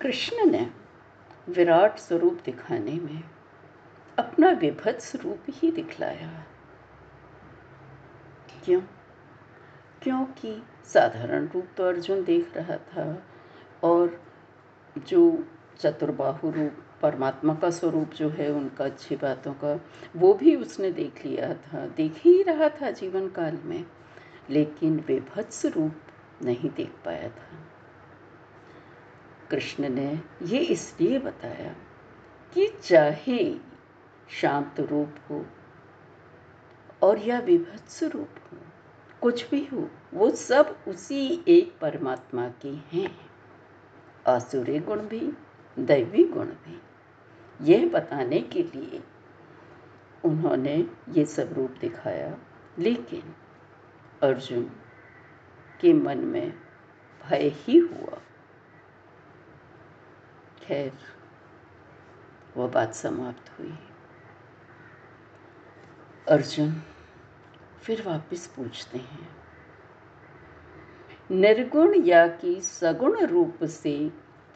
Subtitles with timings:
[0.00, 0.70] कृष्ण ने
[1.48, 3.24] विराट स्वरूप दिखाने में
[4.18, 6.44] अपना विभत्स रूप ही दिखलाया।
[8.64, 8.80] क्यों?
[10.02, 13.22] क्योंकि साधारण रूप तो अर्जुन देख रहा था
[13.82, 14.22] और
[14.98, 15.48] जो
[15.78, 16.72] चतुर्बाहु रूप,
[17.02, 19.80] परमात्मा का स्वरूप जो है, उनका अच्छी बातों का,
[20.16, 23.84] वो भी उसने देख लिया था, देख ही रहा था जीवन काल में,
[24.50, 25.94] लेकिन विभत्स रूप
[26.42, 27.58] नहीं देख पाया था।
[29.50, 31.76] कृष्ण ने ये इसलिए बताया
[32.54, 33.56] कि चाहे
[34.28, 35.46] शांत रूप हो
[37.02, 38.58] और या विभत्स रूप हो,
[39.20, 43.30] कुछ भी हो, वो सब उसी एक परमात्मा के हैं।
[44.26, 45.32] आसुरी गुण भी,
[45.78, 46.80] दैवी गुण भी।
[47.62, 49.02] यह बताने के लिए
[50.24, 52.38] उन्होंने ये सब रूप दिखाया।
[52.78, 53.34] लेकिन
[54.22, 54.70] अर्जुन
[55.80, 56.52] के मन में
[57.28, 58.18] भय ही हुआ।
[60.68, 60.92] खैर
[62.56, 63.74] वह बात समाप्त हुई।
[66.28, 66.72] अर्जुन
[67.82, 69.28] फिर वापस पूछते हैं,
[71.30, 73.96] निर्गुण या कि सगुण रूप से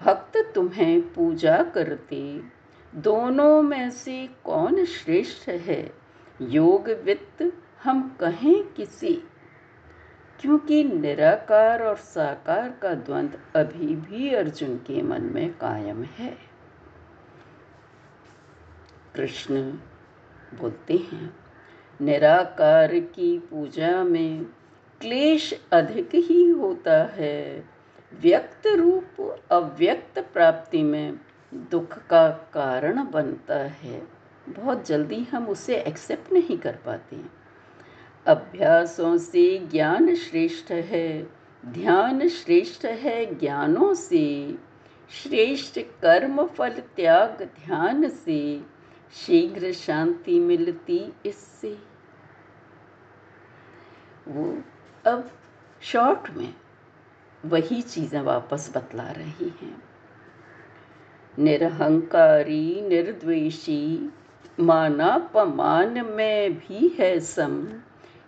[0.00, 2.42] भक्त तुम्हें पूजा करते,
[2.92, 5.82] दोनों में से कौन श्रेष्ठ है?
[6.40, 7.52] योग वित्त
[7.82, 9.22] हम कहें किसी?
[10.42, 16.38] क्योंकि निराकार और साकार का द्वंद्व अभी भी अर्जुन के मन में कायम है।
[19.14, 19.62] कृष्ण
[20.60, 21.36] बोलते हैं,
[22.00, 24.44] निराकार की पूजा में
[25.00, 27.64] क्लेश अधिक ही होता है।
[28.20, 31.20] व्यक्त रूप अव्यक्त प्राप्ति में
[31.54, 34.02] दुख का कारण बनता है।
[34.48, 37.41] बहुत जल्दी हम उसे एक्सेप्ट नहीं कर पाते
[38.26, 41.28] अभ्यासों से ज्ञान श्रेष्ठ है।
[41.66, 44.54] ध्यान श्रेष्ठ है ज्ञानों से।
[45.10, 48.64] श्रेष्ठ कर्म फल त्याग ध्यान से।
[49.14, 51.78] शीघ्र शांति मिलती इससे।
[54.28, 54.62] वो
[55.06, 55.30] अब
[55.80, 56.54] शॉर्ट में
[57.46, 59.82] वही चीज़ें वापस बतला रही हैं।
[61.38, 64.12] निरहंकारी, निर्द्वेषी,
[64.60, 67.82] मानापमान में भी है सम।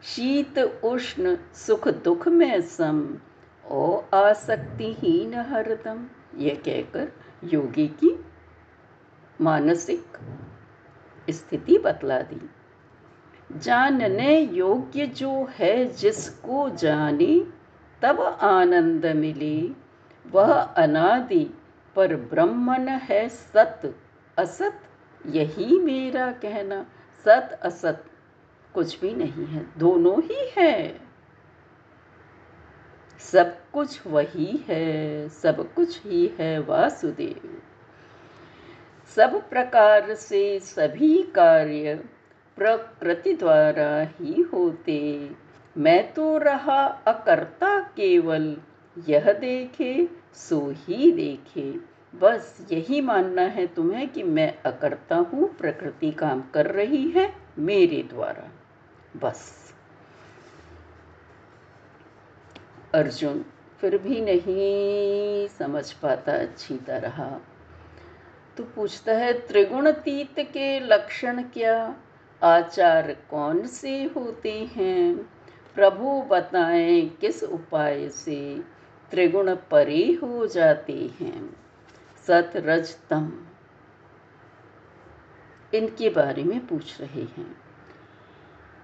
[0.04, 3.18] शीत, उष्ण, सुख, दुख में सम।
[3.66, 6.06] ओ आसक्तिहीन हरदम
[6.36, 7.12] यह कहकर
[7.44, 8.24] योगी की
[9.40, 10.04] मानसिक
[11.30, 12.50] स्थिति बतला दी।
[13.56, 17.46] जानने योग्य जो है, जिसको जाने,
[18.02, 19.68] तब आनंद मिले।
[20.30, 21.50] वह अनादि
[21.96, 23.96] पर ब्रह्मन है सत।
[24.38, 24.80] असत,
[25.26, 26.86] यही मेरा कहना।
[27.24, 28.04] सत असत
[28.74, 31.00] कुछ भी नहीं है, दोनों ही है।
[33.18, 37.62] सब कुछ वही है, सब कुछ ही है वासुदेव।
[39.16, 41.94] सब प्रकार से सभी कार्य
[42.56, 45.30] प्रकृति द्वारा ही होते।
[45.76, 48.56] मैं तो रहा अकर्ता केवल,
[49.08, 56.10] यह देखे, सो ही देखे। बस यही मानना है तुम्हें कि मैं अकर्ता हूँ, प्रकृति
[56.10, 58.53] काम कर रही है मेरे द्वारा।
[59.16, 59.74] बस।
[62.94, 63.44] अर्जुन
[63.80, 67.40] फिर भी नहीं समझ पाता अच्छी तरह।
[68.56, 71.96] तो पूछता है, त्रिगुणतीत के लक्षण क्या?
[72.42, 75.14] आचार कौन से होते हैं?
[75.74, 78.62] प्रभु बताएँ, किस उपाय से
[79.10, 81.56] त्रिगुण परे हो जाते हैं?
[82.26, 83.46] सत रज तम।
[85.74, 87.63] इनके बारे में पूछ रहे हैं।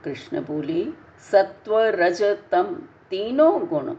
[0.04, 0.86] कृष्ण बोले
[1.30, 3.94] सत्व रज तम तीनों गुण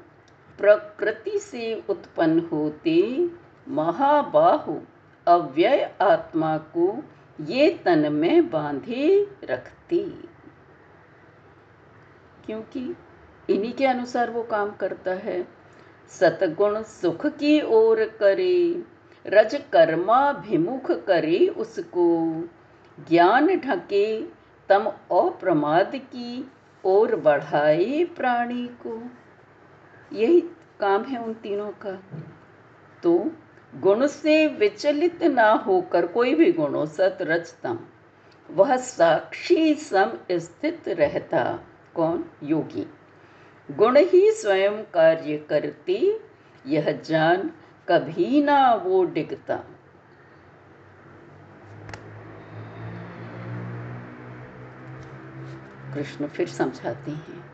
[0.57, 3.29] प्रकृति से उत्पन्न होते
[3.67, 4.79] महाबाहु
[5.27, 7.03] अव्यय आत्मा को
[7.41, 10.29] ये तन में बांधे रखती।
[12.45, 12.95] क्योंकि
[13.49, 15.47] इन्हीं के अनुसार वो काम करता है।
[16.09, 18.83] सतगुण सुख की ओर करे
[19.27, 22.41] रज कर्माभिमुख करे उसको।
[23.09, 26.51] ज्ञान ढके तम अप्रमाद की
[26.85, 29.03] ओर बढ़ाए प्राणी को।
[30.13, 30.41] यही
[30.79, 32.03] काम है उन तीनों का।
[33.03, 33.31] तो
[33.75, 37.79] गुण से विचलित ना होकर कोई भी गुणों सत रचतम
[38.51, 41.59] वह साक्षी सम स्थित रहता।
[41.95, 42.25] कौन?
[42.43, 42.87] योगी।
[43.71, 46.19] गुण ही स्वयं कार्य करते।
[46.67, 47.51] यह जान
[47.87, 49.63] कभी ना वो डिगता।
[55.93, 57.51] कृष्ण फिर समझाते हैं,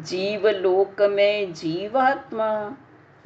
[0.00, 2.76] जीवलोक में जीवात्मा,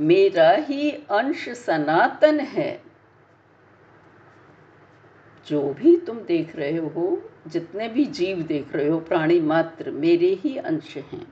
[0.01, 2.83] मेरा ही अंश सनातन है।
[5.47, 10.29] जो भी तुम देख रहे हो, जितने भी जीव देख रहे हो, प्राणी मात्र मेरे
[10.29, 11.27] ही अंश हैं।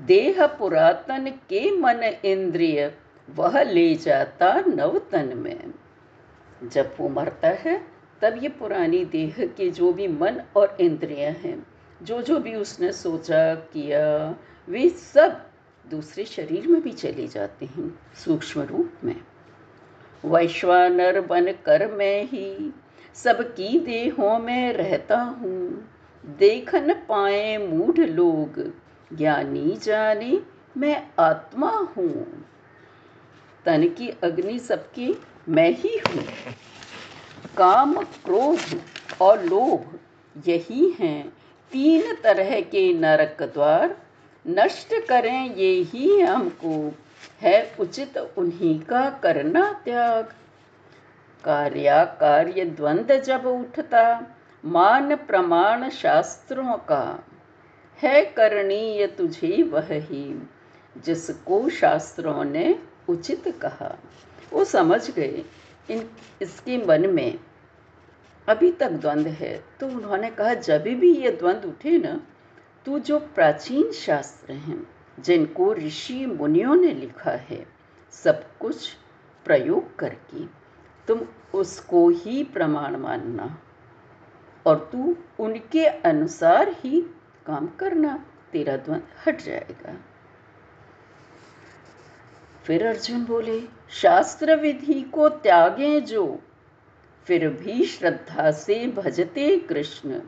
[0.00, 2.94] देह पुरातन के मन इंद्रिय,
[3.30, 5.74] वह ले जाता नवतन में।
[6.68, 7.86] जब वो मरता है,
[8.22, 12.92] तब ये पुरानी देह के जो भी मन और इंद्रियाँ हैं जो जो भी उसने
[12.92, 14.36] सोचा, किया,
[14.68, 15.46] वे सब
[15.90, 19.20] दूसरे शरीर में भी चले जाते हैं, सूक्ष्म रूप में।
[20.24, 22.74] वैश्वानर बन कर मैं ही
[23.14, 25.88] सबकी देहों में रहता हूँ।
[26.26, 28.72] देख न पाए मूढ़ लोग,
[29.16, 30.40] ज्ञानी जाने
[30.76, 32.44] मैं आत्मा हूँ।
[33.64, 36.24] तन की अग्नि सबकी मैं ही हूँ।
[37.56, 38.82] काम, क्रोध
[39.20, 39.98] और लोभ
[40.46, 41.35] यही हैं।
[41.72, 43.96] तीन तरह के नरक द्वार,
[44.46, 46.92] नष्ट करें ये ही हमको।
[47.40, 50.24] है उचित उन्हीं का करना त्याग।
[51.44, 57.24] कार्या कार्य द्वंद जब उठता, मान प्रमाण शास्त्रों का।
[58.02, 60.48] है करणीय तुझे वह ही,
[61.04, 62.78] जिसको शास्त्रों ने
[63.08, 63.98] उचित कहा।
[64.52, 65.44] वो समझ गए
[65.90, 66.10] इन,
[66.42, 67.38] इसके मन में।
[68.48, 72.20] अभी तक द्वंद्व है। तो उन्होंने कहा, जब भी ये द्वंद्व उठे ना
[72.86, 74.86] तो जो प्राचीन शास्त्र हैं,
[75.18, 77.66] जिनको ऋषि मुनियों ने लिखा है,
[78.12, 78.88] सब कुछ
[79.46, 80.44] प्रयोग करके,
[81.08, 81.20] तुम
[81.54, 83.56] उसको ही प्रमाण मानना
[84.66, 87.00] और तू उनके अनुसार ही
[87.46, 89.96] काम करना, तेरा द्वंद हट जाएगा।
[92.64, 93.60] फिर अर्जुन बोले
[93.92, 96.24] शास्त्र विधि को त्यागे जो
[97.26, 100.20] फिर भी श्रद्धा से भजते कृष्ण।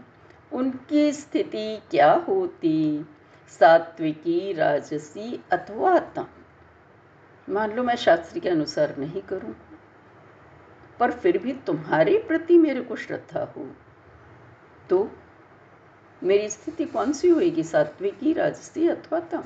[0.53, 3.07] उनकी स्थिति क्या होती?
[3.49, 6.27] सात्विकी, राजसी अथवा तम?
[7.49, 9.55] मान लो मैं शास्त्र के अनुसार नहीं करूँ,
[11.01, 13.67] पर फिर भी तुम्हारे प्रति मेरे को श्रद्धा हो
[14.91, 15.11] तो
[16.23, 19.45] मेरी स्थिति कौन सी होगी सात्विकी, राजसी अथवा तम?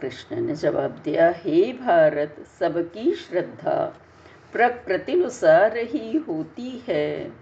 [0.00, 4.01] कृष्ण ने जवाब दिया, हे भारत, सबकी श्रद्धा।
[4.52, 7.32] प्रकृतिनुसार ही होती है।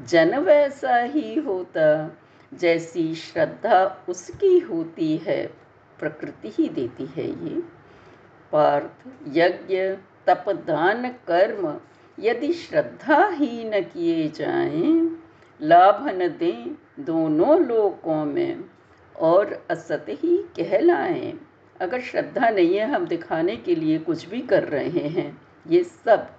[0.00, 2.16] जन वैसा ही होता,
[2.54, 5.46] जैसी श्रद्धा उसकी होती है।
[5.98, 7.62] प्रकृति ही देती है ये।
[8.52, 9.76] पार्थ, यज्ञ
[10.26, 11.80] तप दान कर्म,
[12.20, 15.22] यदि श्रद्धा ही न किए जाएँ,
[15.62, 18.64] लाभ न दें दोनों लोकों में
[19.18, 21.40] और असत ही कहलाएँ।
[21.80, 26.35] अगर श्रद्धा नहीं है, हम दिखाने के लिए कुछ भी कर रहे हैं। ये सब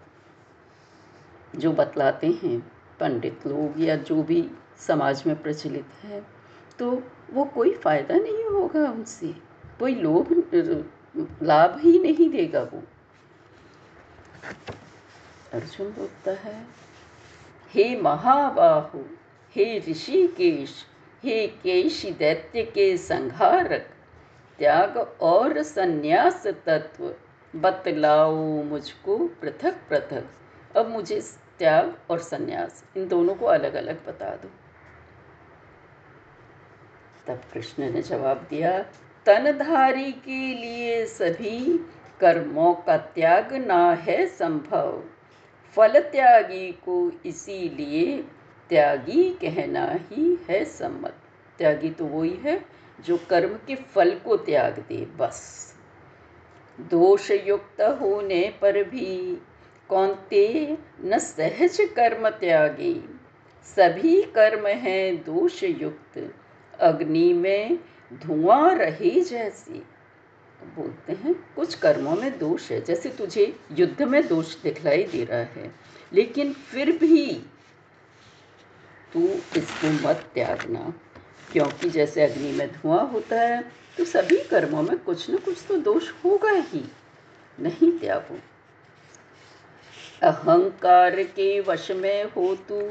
[1.58, 2.60] जो बतलाते हैं,
[3.00, 4.50] पंडित लोग या जो भी
[4.80, 6.22] समाज में प्रचलित है
[6.80, 6.92] तो
[7.32, 9.28] वो कोई फ़ायदा नहीं होगा उनसे।
[9.80, 10.32] कोई लोभ,
[11.44, 12.82] लाभ ही नहीं देगा वो।
[15.54, 16.62] अर्जुन बोलता है,
[17.72, 19.00] हे महाबाहु,
[19.56, 20.76] हे ऋषिकेश,
[21.24, 23.90] हे केश दैत्य के संहारक,
[24.60, 27.14] त्याग और संन्यास तत्व,
[27.54, 31.20] बतलाओ मुझको पृथक पृथक। अब मुझे
[31.60, 34.50] त्याग और संन्यास, इन दोनों को अलग अलग बता दो।
[37.28, 38.80] तब कृष्ण ने जवाब दिया,
[39.26, 41.78] तनधारी के लिए सभी
[42.20, 45.04] कर्मों का त्याग ना है संभव।
[45.76, 48.24] फल त्यागी को इसीलिए
[48.70, 51.14] त्यागी कहना ही है सम्मत।
[51.58, 52.66] त्यागी तो वही है
[53.06, 55.74] जो कर्म के फल को त्याग दे, बस।
[56.80, 59.42] दोष युक्त होने पर भी
[59.90, 62.94] कौनते न सहज कर्म त्यागी।
[63.68, 66.18] सभी कर्म हैं दोष युक्त
[66.80, 67.78] अग्नि में
[68.14, 69.84] धुआँ रही जैसी।
[70.76, 75.40] बोलते हैं, कुछ कर्मों में दोष है। जैसे तुझे युद्ध में दोष दिखलाई दे रहा
[75.40, 75.72] है,
[76.14, 77.26] लेकिन फिर भी
[79.14, 79.28] तू
[79.58, 80.94] इसको मत त्यागना,
[81.52, 83.62] क्योंकि जैसे अग्नि में धुआँ होता है
[83.98, 86.84] तो सभी कर्मों में कुछ न कुछ तो दोष होगा ही।
[87.58, 88.40] नहीं त्यागो।
[90.24, 92.82] अहंकार के वश में हो तू,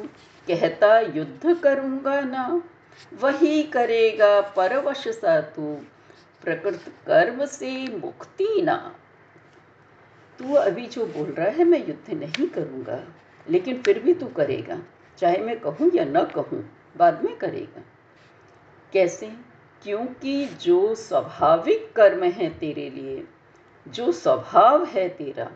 [0.48, 2.62] कहता युद्ध करूँगा ना।
[3.20, 5.74] वही करेगा परवश सा तू,
[6.44, 8.94] प्रकृत कर्म से मुक्ति ना।
[10.38, 13.04] तू अभी जो बोल रहा है, मैं युद्ध नहीं करूँगा,
[13.50, 14.82] लेकिन फिर भी तू करेगा,
[15.18, 17.82] चाहे मैं कहूँ या न कहूँ, बाद में करेगा।
[18.92, 19.32] कैसे?
[19.82, 23.24] क्योंकि जो स्वाभाविक कर्म है तेरे लिए,
[23.88, 25.50] जो स्वभाव है तेरा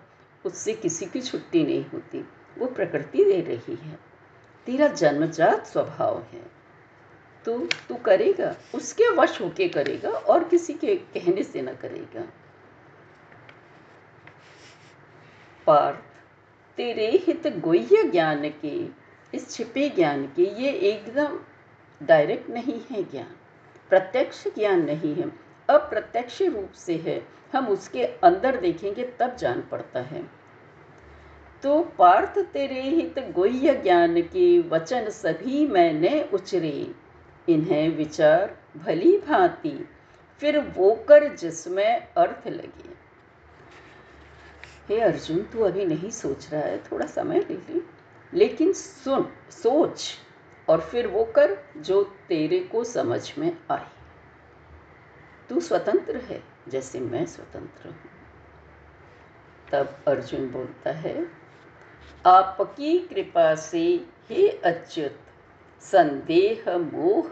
[0.47, 2.29] उससे किसी की छुट्टी नहीं होती।
[2.59, 3.99] वो प्रकृति दे रही है।
[4.67, 6.61] तेरा जन्मजात स्वभाव है।
[7.45, 12.33] तो तू करेगा, उसके वश होके करेगा और किसी के कहने से ना करेगा।
[15.67, 15.99] पार्थ,
[16.77, 18.87] तेरे हित गोह्य ज्ञान के,
[19.37, 21.41] इस छिपे ज्ञान के ये एकदम
[22.03, 23.37] डायरेक्ट नहीं है ज्ञान।
[23.89, 30.01] प्रत्यक्ष ज्ञान नहीं है। अप्रत्यक्ष रूप से है। हम उसके अंदर देखेंगे, तब जान पड़ता
[30.01, 30.41] है।
[31.63, 36.95] तो पार्थ तेरे हित गुह्य ज्ञान के वचन सभी मैंने उचरे
[37.49, 39.89] इन्हें विचार भली भांति,
[40.41, 42.91] फिर वो कर जिसमें अर्थ लगे।
[44.89, 47.81] हे अर्जुन, तू अभी नहीं सोच रहा है, थोड़ा समय ले ले।
[48.35, 50.15] लेकिन सुन, सोच,
[50.69, 54.00] और फिर वो कर जो तेरे को समझ में आए।
[55.51, 57.97] तू स्वतंत्र है जैसे मैं स्वतंत्र हूँ।
[59.73, 61.27] तब अर्जुन बोलता है,
[62.27, 65.19] आपकी कृपा से हे अच्युत
[65.81, 67.31] संदेह मोह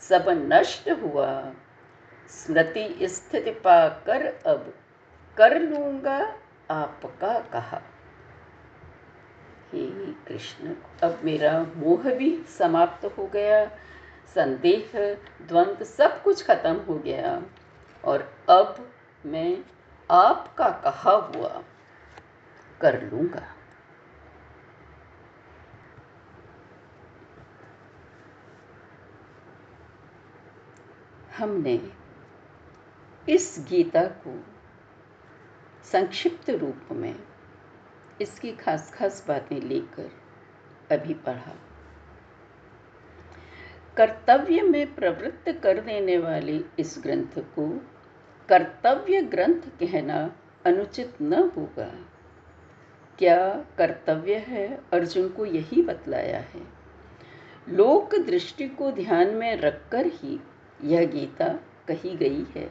[0.00, 1.52] सब नष्ट हुआ।
[2.28, 4.74] स्मृति स्थिति पाकर अब
[5.36, 6.18] कर लूँगा
[6.70, 7.82] आपका कहा।
[9.72, 9.86] हे
[10.28, 13.64] कृष्ण, अब मेरा मोह भी समाप्त हो गया।
[14.34, 14.92] संदेह,
[15.42, 17.42] द्वंद सब कुछ खत्म हो गया।
[18.04, 18.92] और अब
[19.26, 19.64] मैं
[20.10, 21.62] आपका कहा हुआ
[22.80, 23.54] कर लूँगा।
[31.38, 31.90] हमने
[33.28, 34.44] इस गीता को
[35.84, 37.14] संक्षिप्त रूप में
[38.20, 40.10] इसकी खास खास बातें लेकर
[40.92, 41.71] अभी पढ़ा।
[43.96, 47.80] कर्तव्य में प्रवृत्त कर देने वाले इस ग्रंथ को
[48.48, 52.06] कर्तव्य ग्रंथ कहना अनुचित न होगा।
[53.18, 54.80] क्या कर्तव्य है?
[54.92, 56.60] अर्जुन को यही बतलाया है।
[57.68, 60.40] लोक दृष्टि को ध्यान में रखकर ही
[60.84, 61.48] यह गीता
[61.88, 62.70] कही गई है।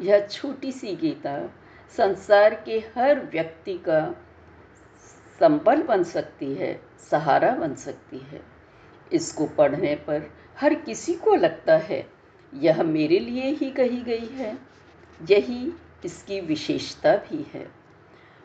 [0.00, 1.54] यह छोटी सी गीता
[1.96, 4.14] संसार के हर व्यक्ति का
[5.40, 8.55] संबल बन सकती है, सहारा बन सकती है।
[9.12, 12.06] इसको पढ़ने पर हर किसी को लगता है,
[12.52, 14.56] यह मेरे लिए ही कही गई है।
[15.30, 15.72] यही
[16.04, 17.66] इसकी विशेषता भी है।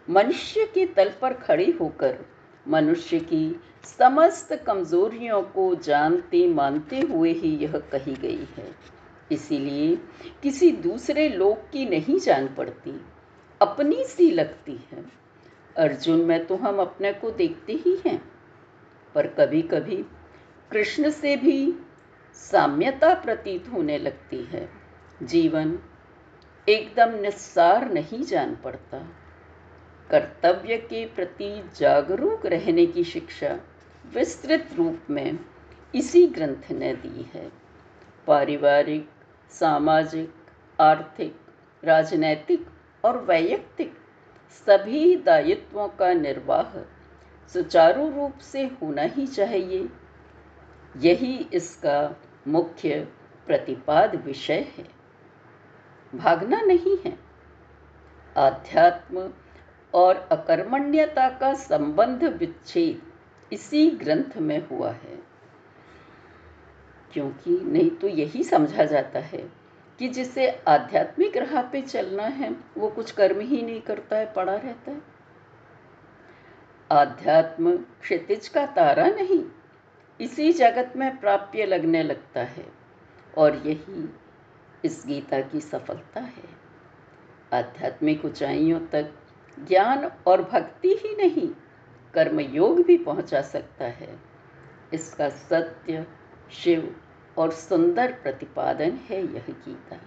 [0.07, 2.17] मनुष्य के तल पर खड़े होकर,
[2.67, 3.61] मनुष्य की
[3.97, 8.75] समस्त कमजोरियों को जानते मानते हुए ही यह कही गई है।
[9.31, 9.95] इसीलिए
[10.43, 13.01] किसी दूसरे लोग की नहीं जान पड़ती,
[13.61, 15.03] अपनी सी लगती है।
[15.77, 18.21] अर्जुन, में तो हम अपने को देखते ही हैं,
[19.15, 20.03] पर कभी कभी
[20.71, 21.73] कृष्ण से भी
[22.33, 24.69] साम्यता प्रतीत होने लगती है।
[25.23, 25.79] जीवन
[26.69, 28.99] एकदम निस्सार नहीं जान पड़ता।
[30.11, 33.59] कर्तव्य के प्रति जागरूक रहने की शिक्षा
[34.13, 35.39] विस्तृत रूप में
[35.95, 37.51] इसी ग्रंथ ने दी है।
[38.27, 39.09] पारिवारिक,
[39.49, 40.33] सामाजिक,
[40.81, 41.35] आर्थिक,
[41.83, 42.67] राजनैतिक
[43.05, 43.93] और वैयक्तिक
[44.67, 46.79] सभी दायित्वों का निर्वाह
[47.47, 49.89] सुचारू रूप से होना ही चाहिए।
[50.97, 52.15] यही इसका
[52.47, 53.07] मुख्य
[53.47, 54.87] प्रतिपाद विषय है।
[56.15, 57.19] भागना नहीं है।
[58.37, 59.33] आध्यात्म
[59.93, 63.01] और अकर्मण्यता का संबंध विच्छेद
[63.53, 65.19] इसी ग्रंथ में हुआ है।
[67.13, 69.51] क्योंकि नहीं तो यही समझा जाता है
[69.99, 74.55] कि जिसे आध्यात्मिक राह पे चलना है, वो कुछ कर्म ही नहीं करता है, पड़ा
[74.55, 75.01] रहता है।
[76.91, 79.45] आध्यात्म क्षितिज का तारा नहीं
[80.21, 82.65] इसी जगत में प्राप्य लगने लगता है
[83.37, 84.15] और यही
[84.85, 86.61] इस गीता की सफलता है।
[87.53, 89.13] आध्यात्मिक ऊंचाइयों तक
[89.59, 91.49] ज्ञान और भक्ति ही नहीं
[92.13, 94.19] कर्म योग भी पहुँचा सकता है।
[94.93, 96.07] इसका सत्य,
[96.51, 97.01] शिव
[97.37, 99.97] और सुंदर प्रतिपादन है यह गीता।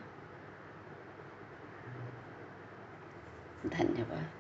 [3.69, 4.34] धन्यवाद।